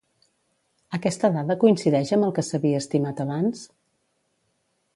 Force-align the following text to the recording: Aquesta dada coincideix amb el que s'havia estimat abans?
Aquesta 0.97 1.29
dada 1.35 1.57
coincideix 1.63 2.13
amb 2.17 2.27
el 2.29 2.33
que 2.39 2.45
s'havia 2.47 2.81
estimat 2.85 3.21
abans? 3.27 3.65